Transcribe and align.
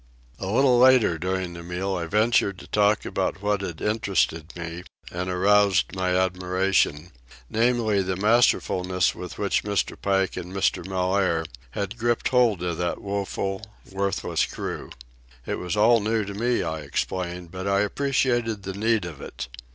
A 0.39 0.47
little 0.47 0.79
later 0.79 1.19
during 1.19 1.53
the 1.53 1.61
meal 1.61 1.95
I 1.95 2.07
ventured 2.07 2.57
to 2.57 2.67
talk 2.67 3.05
about 3.05 3.43
what 3.43 3.61
had 3.61 3.81
interested 3.81 4.51
me 4.55 4.81
and 5.11 5.29
aroused 5.29 5.93
my 5.95 6.17
admiration, 6.17 7.11
namely, 7.51 8.01
the 8.01 8.15
masterfulness 8.15 9.13
with 9.13 9.37
which 9.37 9.63
Mr. 9.63 9.95
Pike 10.01 10.35
and 10.37 10.51
Mr. 10.51 10.83
Mellaire 10.87 11.45
had 11.77 11.99
gripped 11.99 12.29
hold 12.29 12.63
of 12.63 12.77
that 12.79 12.99
woeful, 12.99 13.61
worthless 13.91 14.43
crew. 14.47 14.89
It 15.45 15.59
was 15.59 15.77
all 15.77 15.99
new 15.99 16.25
to 16.25 16.33
me, 16.33 16.63
I 16.63 16.79
explained, 16.79 17.51
but 17.51 17.67
I 17.67 17.81
appreciated 17.81 18.63
the 18.63 18.73
need 18.73 19.05
of 19.05 19.21
it. 19.21 19.49